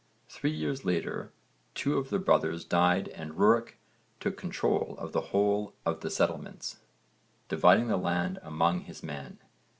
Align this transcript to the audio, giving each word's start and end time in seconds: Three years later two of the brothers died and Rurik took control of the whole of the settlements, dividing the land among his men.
Three 0.27 0.49
years 0.49 0.83
later 0.83 1.31
two 1.75 1.99
of 1.99 2.09
the 2.09 2.17
brothers 2.17 2.65
died 2.65 3.09
and 3.09 3.35
Rurik 3.37 3.77
took 4.19 4.35
control 4.35 4.95
of 4.97 5.11
the 5.11 5.21
whole 5.29 5.75
of 5.85 5.99
the 5.99 6.09
settlements, 6.09 6.79
dividing 7.49 7.87
the 7.87 7.97
land 7.97 8.39
among 8.41 8.79
his 8.79 9.03
men. 9.03 9.37